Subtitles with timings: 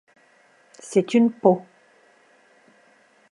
[0.79, 1.63] C’est une peau.